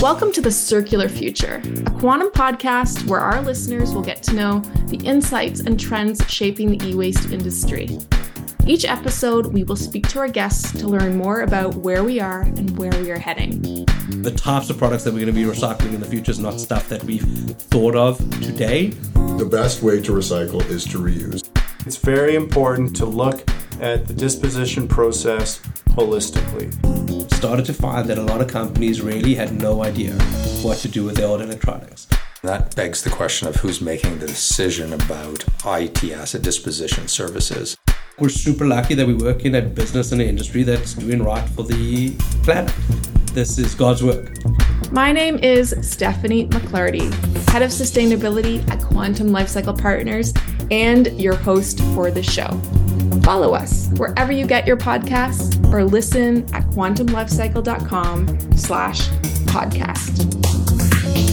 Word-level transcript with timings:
Welcome 0.00 0.30
to 0.32 0.40
the 0.40 0.52
Circular 0.52 1.08
Future, 1.08 1.60
a 1.84 1.90
quantum 1.90 2.30
podcast 2.30 3.04
where 3.08 3.18
our 3.18 3.42
listeners 3.42 3.92
will 3.92 4.02
get 4.02 4.22
to 4.24 4.34
know 4.34 4.60
the 4.86 4.98
insights 4.98 5.60
and 5.60 5.78
trends 5.78 6.22
shaping 6.30 6.70
the 6.70 6.88
e 6.88 6.94
waste 6.94 7.32
industry. 7.32 7.98
Each 8.64 8.84
episode, 8.84 9.52
we 9.52 9.64
will 9.64 9.76
speak 9.76 10.08
to 10.10 10.20
our 10.20 10.28
guests 10.28 10.70
to 10.78 10.86
learn 10.86 11.16
more 11.16 11.40
about 11.40 11.74
where 11.74 12.04
we 12.04 12.20
are 12.20 12.42
and 12.42 12.78
where 12.78 12.92
we 13.02 13.10
are 13.10 13.18
heading. 13.18 13.60
The 14.22 14.30
types 14.36 14.70
of 14.70 14.78
products 14.78 15.04
that 15.04 15.12
we're 15.12 15.24
going 15.24 15.34
to 15.34 15.40
be 15.40 15.44
recycling 15.44 15.94
in 15.94 16.00
the 16.00 16.06
future 16.06 16.30
is 16.30 16.38
not 16.38 16.60
stuff 16.60 16.88
that 16.90 17.02
we've 17.02 17.22
thought 17.22 17.96
of 17.96 18.18
today. 18.40 18.92
The 19.38 19.44
best 19.44 19.84
way 19.84 20.00
to 20.02 20.10
recycle 20.10 20.68
is 20.68 20.84
to 20.86 20.98
reuse. 20.98 21.48
It's 21.86 21.96
very 21.96 22.34
important 22.34 22.96
to 22.96 23.06
look 23.06 23.48
at 23.80 24.08
the 24.08 24.12
disposition 24.12 24.88
process 24.88 25.60
holistically. 25.90 26.72
Started 27.32 27.64
to 27.66 27.72
find 27.72 28.08
that 28.08 28.18
a 28.18 28.22
lot 28.24 28.40
of 28.40 28.48
companies 28.48 29.00
really 29.00 29.36
had 29.36 29.52
no 29.52 29.84
idea 29.84 30.14
what 30.64 30.78
to 30.78 30.88
do 30.88 31.04
with 31.04 31.14
their 31.14 31.28
old 31.28 31.40
electronics. 31.40 32.08
That 32.42 32.74
begs 32.74 33.04
the 33.04 33.10
question 33.10 33.46
of 33.46 33.54
who's 33.54 33.80
making 33.80 34.18
the 34.18 34.26
decision 34.26 34.92
about 34.92 35.44
IT 35.64 36.02
asset 36.12 36.42
disposition 36.42 37.06
services. 37.06 37.76
We're 38.18 38.30
super 38.30 38.66
lucky 38.66 38.94
that 38.94 39.06
we 39.06 39.14
work 39.14 39.44
in 39.44 39.54
a 39.54 39.62
business 39.62 40.10
and 40.10 40.20
an 40.20 40.26
industry 40.26 40.64
that's 40.64 40.94
doing 40.94 41.22
right 41.22 41.48
for 41.50 41.62
the 41.62 42.10
planet. 42.42 42.74
This 43.34 43.56
is 43.56 43.76
God's 43.76 44.02
work. 44.02 44.32
My 44.90 45.12
name 45.12 45.38
is 45.38 45.76
Stephanie 45.82 46.48
McClarty, 46.48 47.12
Head 47.48 47.62
of 47.62 47.70
Sustainability 47.70 48.68
at 48.70 48.80
Quantum 48.82 49.30
Lifecycle 49.30 49.78
Partners 49.78 50.32
and 50.70 51.06
your 51.20 51.34
host 51.34 51.80
for 51.94 52.10
the 52.10 52.22
show. 52.22 52.48
Follow 53.22 53.54
us 53.54 53.88
wherever 53.96 54.32
you 54.32 54.46
get 54.46 54.66
your 54.66 54.76
podcasts 54.76 55.56
or 55.72 55.84
listen 55.84 56.44
at 56.54 56.64
quantumlifecycle.com 56.64 58.56
slash 58.56 59.08
podcast. 59.48 61.27